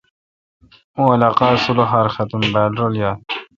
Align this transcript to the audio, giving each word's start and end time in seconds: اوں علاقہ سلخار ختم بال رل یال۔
اوں 0.97 1.09
علاقہ 1.15 1.47
سلخار 1.65 2.07
ختم 2.15 2.41
بال 2.53 2.71
رل 2.79 2.93
یال۔ 3.01 3.17